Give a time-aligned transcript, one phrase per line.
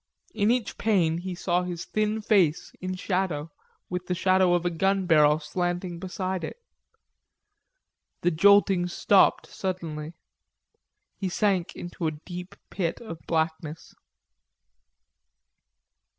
[0.33, 3.51] In each pane he saw his thin face, in shadow,
[3.87, 6.57] with the shadow of a gun barrel slanting beside it.
[8.21, 10.15] The jolting stopped suddenly.
[11.19, 13.93] He sank into a deep pit of blackness.